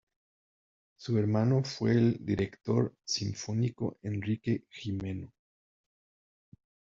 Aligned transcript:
Su 0.97 1.15
hermano 1.19 1.63
fue 1.63 1.91
el 1.91 2.25
director 2.25 2.95
sinfónico 3.05 3.99
Enrique 4.01 4.63
Gimeno. 4.71 5.31